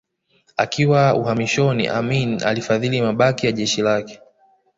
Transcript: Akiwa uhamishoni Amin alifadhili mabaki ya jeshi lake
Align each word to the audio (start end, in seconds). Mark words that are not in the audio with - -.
Akiwa 0.57 1.15
uhamishoni 1.15 1.87
Amin 1.87 2.43
alifadhili 2.43 3.01
mabaki 3.01 3.45
ya 3.45 3.51
jeshi 3.51 3.81
lake 3.81 4.21